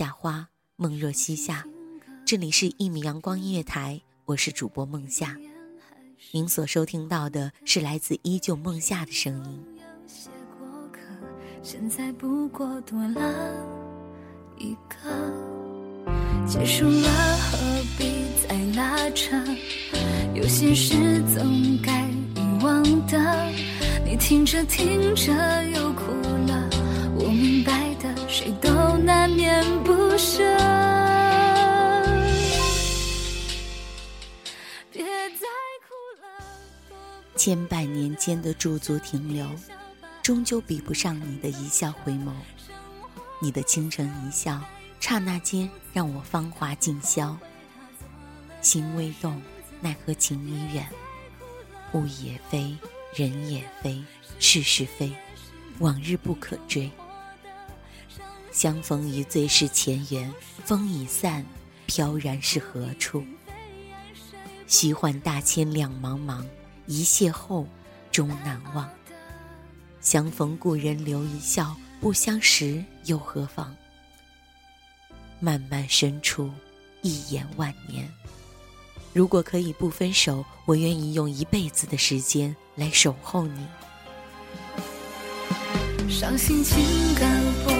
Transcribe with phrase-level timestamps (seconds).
[0.00, 1.62] 夏花梦若西夏，
[2.24, 5.36] 这里是一米阳光音乐台，我是主播梦夏。
[6.32, 9.62] 您所收听到的是来自依旧梦夏的声音。
[11.62, 13.52] 现在不过多了
[14.56, 14.96] 一个，
[16.46, 17.58] 结束了何
[17.98, 19.36] 必再拉扯？
[20.34, 20.94] 有些事
[21.34, 23.52] 总该遗忘的。
[24.02, 26.10] 你听着听着又哭
[26.48, 26.70] 了，
[27.16, 27.89] 我明白，
[28.30, 28.70] 谁都。
[29.02, 30.38] 难免不舍。
[34.92, 35.46] 别再
[35.82, 36.24] 哭了。
[37.34, 39.48] 千百年间的驻足停留，
[40.22, 42.30] 终究比不上你的一笑回眸。
[43.40, 44.60] 你的倾城一笑，
[45.00, 47.36] 刹那间让我芳华尽消。
[48.60, 49.42] 心未动，
[49.80, 50.86] 奈何情已远。
[51.94, 52.76] 物也非，
[53.14, 54.04] 人也非，
[54.38, 55.10] 事是非，
[55.78, 56.90] 往日不可追。
[58.52, 60.32] 相逢一醉是前缘，
[60.64, 61.44] 风已散，
[61.86, 63.24] 飘然是何处？
[64.66, 66.44] 虚幻大千两茫茫，
[66.86, 67.64] 一邂逅
[68.10, 68.88] 终难忘。
[70.00, 73.74] 相逢故人留一笑，不相识又何妨？
[75.38, 76.50] 漫漫深处，
[77.02, 78.08] 一眼万年。
[79.12, 83.66] 如果可以不分手，我愿意用一辈子的时间来守候你。
[86.08, 86.78] 伤心情
[87.14, 87.79] 感过几遍了，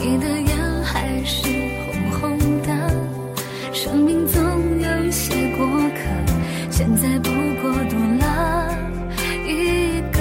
[0.00, 1.48] 你的眼还是
[2.20, 2.68] 红红的。
[3.72, 4.40] 生命总
[4.80, 5.98] 有些过客，
[6.70, 8.76] 现在不过多了
[9.46, 10.18] 一个。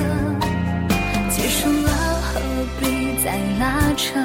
[1.30, 1.90] 结束了
[2.22, 2.40] 何
[2.80, 2.84] 必
[3.24, 4.20] 再拉扯？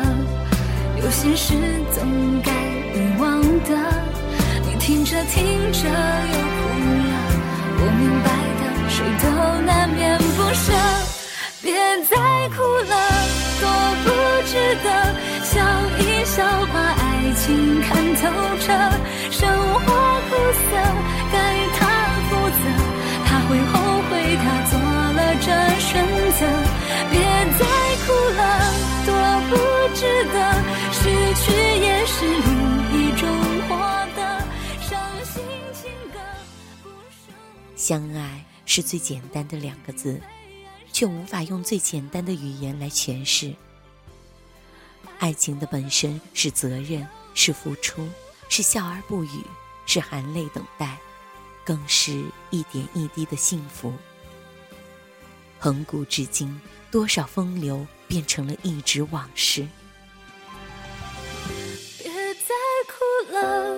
[1.03, 1.55] 有些事
[1.95, 2.03] 总
[2.43, 2.51] 该
[2.95, 3.71] 遗忘的。
[4.65, 5.37] 你听着听
[5.73, 6.61] 着又哭
[6.99, 7.13] 了，
[7.79, 9.25] 我明白的，谁都
[9.67, 10.73] 难免不舍。
[11.61, 11.73] 别
[12.09, 12.17] 再
[12.49, 12.95] 哭了，
[16.35, 18.23] 笑，把爱情看透
[18.61, 18.73] 彻。
[19.31, 19.85] 生活
[20.29, 20.71] 苦涩，
[21.31, 21.37] 该
[21.77, 21.81] 他
[22.29, 22.65] 负责。
[23.27, 23.73] 他会后
[24.09, 25.47] 悔，他做了这
[25.79, 25.91] 选
[26.39, 26.41] 择。
[27.11, 27.21] 别
[27.59, 27.63] 再
[28.07, 28.41] 哭了，
[29.05, 29.13] 多
[29.51, 29.53] 不
[29.95, 30.01] 值
[30.33, 30.37] 得。
[30.91, 31.01] 失
[31.35, 31.45] 去
[31.83, 32.49] 也是另
[32.97, 33.29] 一种
[33.69, 33.71] 获
[34.17, 34.19] 得。
[34.81, 34.91] 伤
[35.23, 35.35] 心
[35.75, 36.19] 情歌
[36.83, 36.89] 不。
[37.77, 40.19] 相爱是最简单的两个字。
[40.95, 43.55] 却无法用最简单的语言来诠释。
[45.23, 48.09] 爱情的本身是责任，是付出，
[48.49, 49.45] 是笑而不语，
[49.87, 50.99] 是含泪等待，
[51.65, 53.95] 更是一点一滴的幸福。
[55.61, 56.61] 恒古至今，
[56.91, 59.65] 多少风流变成了一纸往事。
[62.01, 62.53] 别再
[62.89, 63.77] 哭了，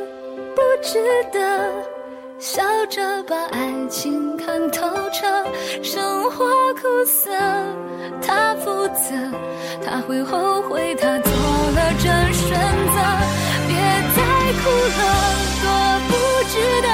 [0.56, 0.94] 不值
[1.30, 2.03] 得。
[2.44, 5.26] 笑着把爱情看透彻，
[5.82, 6.44] 生活
[6.74, 7.32] 苦涩，
[8.20, 9.16] 他负责，
[9.82, 12.04] 他会后悔，他做了这
[12.34, 12.96] 选择。
[13.66, 13.74] 别
[14.14, 14.20] 再
[14.60, 15.00] 哭了，
[15.64, 15.66] 多
[16.06, 16.12] 不
[16.52, 16.88] 值得，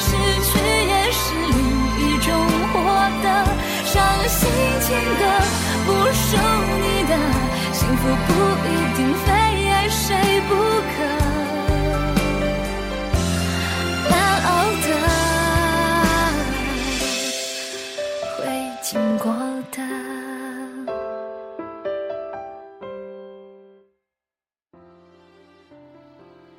[0.00, 0.08] 失
[0.48, 0.48] 去
[0.88, 1.60] 也是另
[2.00, 2.32] 一种
[2.72, 2.74] 获
[3.22, 3.28] 得。
[3.84, 4.48] 伤心
[4.80, 5.22] 情歌
[5.84, 6.40] 不属
[6.80, 7.12] 你的，
[7.70, 8.32] 幸福不
[8.64, 9.28] 一定非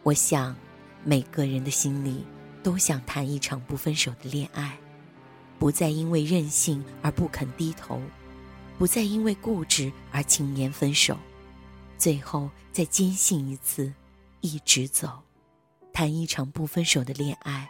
[0.07, 0.55] 我想，
[1.03, 2.23] 每个人的心里
[2.63, 4.77] 都想谈一场不分手的恋爱，
[5.59, 8.01] 不再因为任性而不肯低头，
[8.77, 11.17] 不再因为固执而轻言分手，
[11.97, 13.91] 最后再坚信一次，
[14.39, 15.21] 一直走。
[15.91, 17.69] 谈一场不分手的恋爱，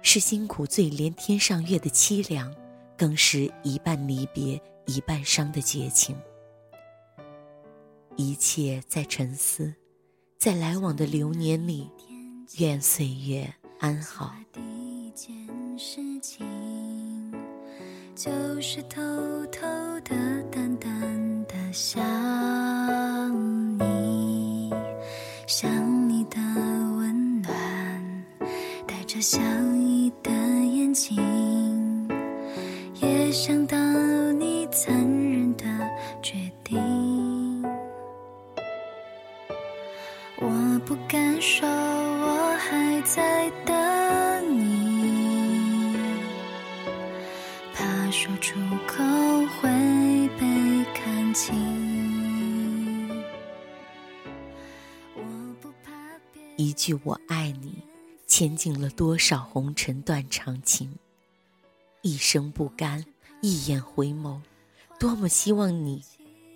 [0.00, 2.54] 是辛苦最连天上月的凄凉，
[2.96, 6.16] 更是一半离别一半伤的绝情。
[8.14, 9.74] 一切在沉思。
[10.44, 11.88] 在来往的流年里，
[12.58, 14.30] 愿岁月安好。
[14.52, 15.34] 第一件
[15.78, 16.46] 事情
[18.14, 18.30] 就
[18.60, 19.00] 是偷
[19.46, 19.62] 偷
[20.02, 21.98] 的、淡淡的想
[23.78, 24.70] 你，
[25.46, 26.36] 想你的
[26.98, 28.24] 温暖，
[28.86, 29.40] 带着笑
[48.16, 48.54] 说出
[48.86, 49.02] 口
[49.58, 49.68] 会
[50.38, 50.46] 被
[50.94, 51.52] 看清。
[56.56, 57.82] 一句我爱你，
[58.28, 60.96] 牵尽了多少红尘断肠情。
[62.02, 63.04] 一生不甘，
[63.40, 64.40] 一眼回眸，
[65.00, 66.00] 多么希望你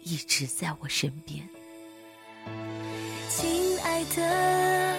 [0.04, 1.44] 一直在我身边。
[3.28, 4.94] 亲爱的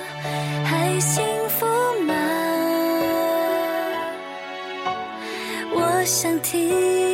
[0.65, 1.23] 还幸
[5.99, 7.08] 我想听，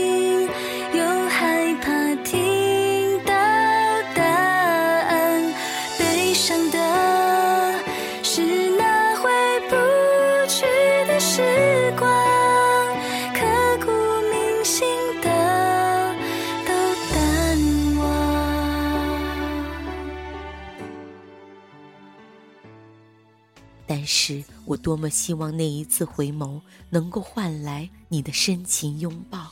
[23.88, 26.60] 但是我多么希望那一次回眸
[26.90, 29.52] 能够换来你的深情拥抱。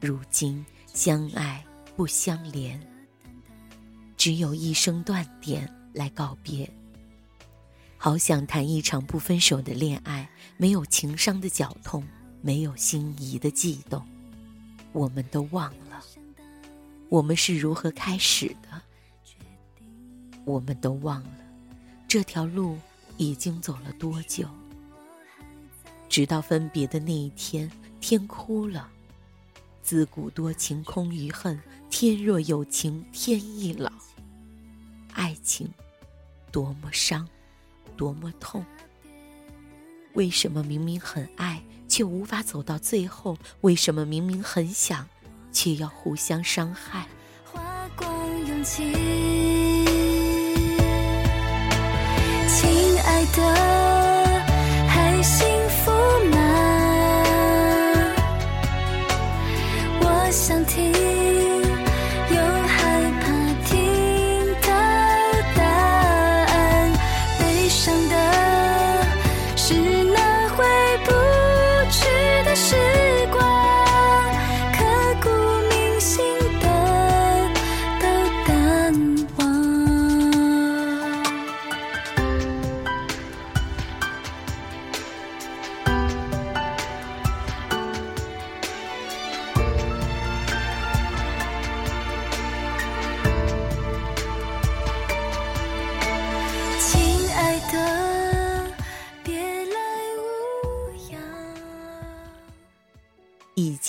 [0.00, 1.64] 如今相爱
[1.96, 2.78] 不相连，
[4.16, 6.70] 只有一声断点来告别。
[7.96, 12.04] 好想谈一场不分手的恋爱，没有情伤的绞痛，
[12.40, 14.04] 没有心仪的悸动，
[14.92, 16.02] 我们都忘了，
[17.08, 18.82] 我们是如何开始的，
[20.44, 21.41] 我们都忘了。
[22.12, 22.76] 这条路
[23.16, 24.46] 已经走了多久？
[26.10, 27.72] 直到分别的那一天，
[28.02, 28.90] 天哭了。
[29.82, 33.90] 自古多情空余恨，天若有情天亦老。
[35.14, 35.72] 爱情，
[36.50, 37.26] 多么伤，
[37.96, 38.62] 多么痛。
[40.12, 43.38] 为什么明明很爱，却无法走到最后？
[43.62, 45.08] 为什么明明很想，
[45.50, 47.08] 却要互相伤害？
[47.42, 49.41] 花光勇气。
[53.32, 53.81] 的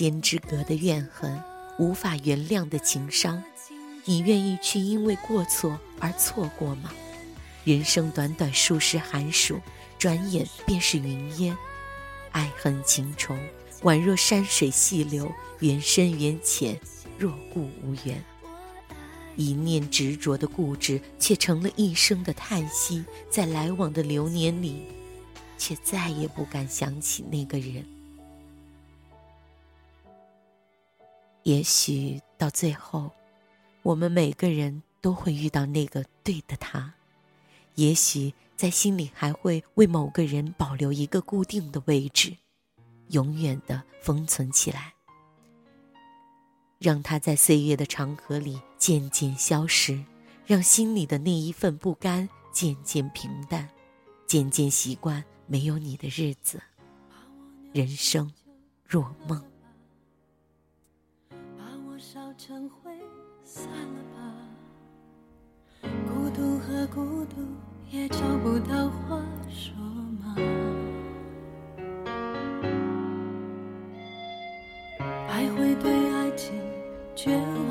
[0.04, 1.42] 间之隔的怨恨，
[1.80, 3.42] 无法原谅的情伤，
[4.04, 6.92] 你愿意去因为过错而错过吗？
[7.64, 9.62] 人生短短数十寒暑，
[9.98, 11.58] 转眼便是云烟。
[12.34, 13.34] 爱恨情仇，
[13.84, 16.78] 宛若山水细流，缘深缘浅，
[17.18, 18.22] 若故无缘。
[19.38, 23.06] 一念执着的固执，却成了一生的叹息。
[23.30, 24.86] 在来往的流年里，
[25.58, 27.86] 却再也不敢想起那个人。
[31.44, 33.12] 也许到最后，
[33.82, 36.94] 我们每个人都会遇到那个对的他。
[37.76, 42.36] 也许在心里还会为某个人保留一个固定的位置，
[43.10, 44.94] 永远的封存起来，
[46.80, 50.02] 让他在岁月的长河里渐渐消失，
[50.46, 53.68] 让心里的那一份不甘渐渐平淡，
[54.26, 56.62] 渐渐习惯没有你的日子。
[57.74, 58.32] 人生
[58.88, 59.53] 若梦。
[62.46, 62.92] 成灰，
[63.46, 64.20] 散了吧。
[65.82, 67.38] 孤独和孤独
[67.90, 69.74] 也找不到话说
[70.20, 70.36] 吗？
[75.30, 76.54] 爱会对爱情
[77.16, 77.63] 绝望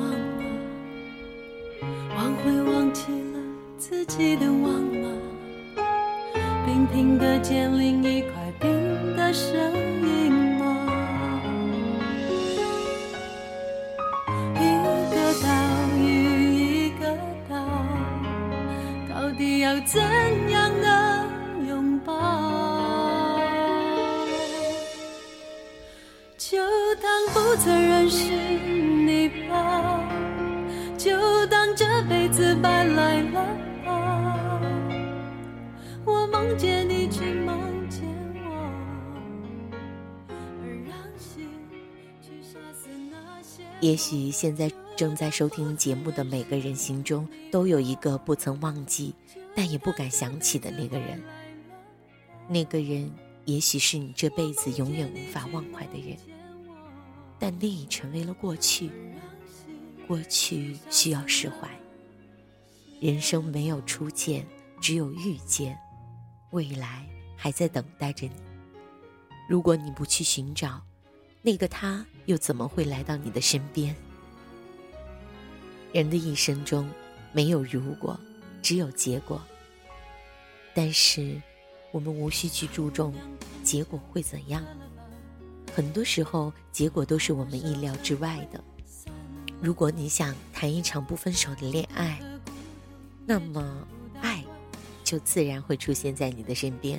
[36.42, 38.02] 梦见你，去梦见
[38.44, 38.50] 我，
[40.28, 41.49] 而让心
[42.20, 43.62] 去杀死那些。
[43.80, 49.14] 也许现在正在收听节目的每个人心中，都有一个不曾忘记，
[49.54, 51.22] 但也不敢想起的那个人。
[52.49, 53.08] 那个人，
[53.44, 56.16] 也许是你这辈子永远无法忘怀的人，
[57.38, 58.90] 但那已成为了过去。
[60.08, 61.70] 过去需要释怀。
[63.00, 64.44] 人生没有初见，
[64.80, 65.78] 只有遇见。
[66.52, 67.06] 未来
[67.37, 68.32] 还在等待着你。
[69.49, 70.80] 如果你不去寻找，
[71.42, 73.94] 那个他又怎么会来到你的身边？
[75.92, 76.88] 人的一生中，
[77.32, 78.18] 没有如果，
[78.62, 79.42] 只有结果。
[80.75, 81.40] 但是，
[81.90, 83.12] 我们无需去注重
[83.62, 84.64] 结果会怎样。
[85.75, 88.62] 很多时候，结果都是我们意料之外的。
[89.61, 92.21] 如果你想谈一场不分手的恋爱，
[93.26, 93.87] 那么
[95.12, 96.99] 就自然会出现在你的身边。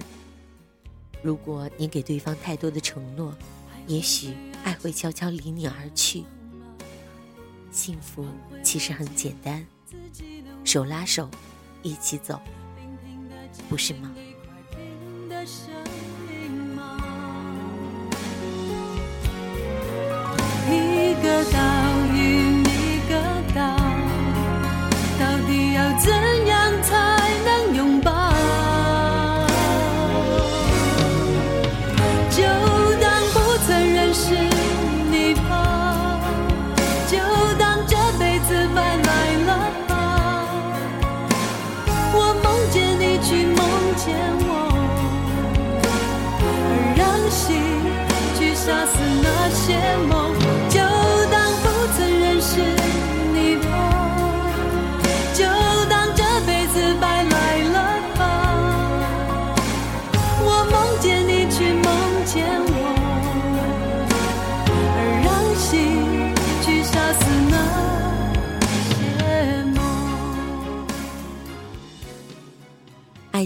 [1.24, 3.36] 如果你给对方太多的承诺，
[3.88, 6.24] 也许爱会悄悄离你而去。
[7.72, 8.24] 幸福
[8.62, 9.66] 其实很简单，
[10.64, 11.28] 手拉手，
[11.82, 12.40] 一起走，
[13.68, 14.14] 不是吗？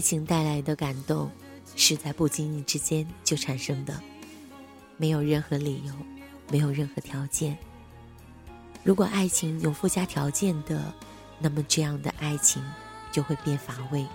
[0.08, 1.30] 情带来的感动，
[1.76, 4.02] 是在不经意之间就产生的，
[4.96, 5.94] 没有任何理由，
[6.50, 7.58] 没有任何条件。
[8.86, 10.94] 如果爱情有附加条件的，
[11.40, 12.64] 那么这样的爱情
[13.12, 14.06] 就会变乏味。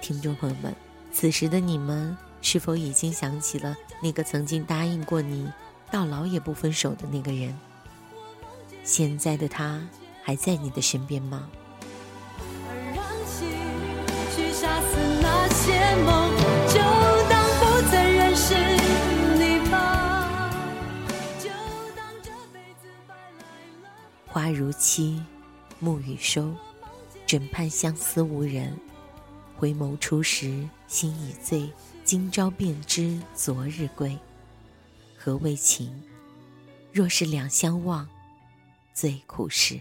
[0.00, 0.72] 听众朋友们，
[1.12, 5.50] 此时的你们是否已经想起了那个曾经答应过你
[5.90, 7.58] 到老也不分手的那个人？
[8.84, 9.84] 现在的他
[10.22, 11.50] 还在你的身边吗？
[24.32, 25.22] 花如期，
[25.78, 26.54] 暮雨收，
[27.26, 28.74] 枕畔相思无人。
[29.58, 31.70] 回眸初时心已醉，
[32.02, 34.18] 今朝便知昨日归。
[35.18, 36.02] 何为情？
[36.90, 38.08] 若是两相望，
[38.94, 39.78] 最苦时。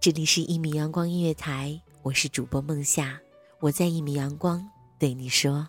[0.00, 3.20] 这里是一米阳光音乐台，我是主播梦夏，
[3.60, 4.66] 我在一米阳光
[4.98, 5.68] 对你说。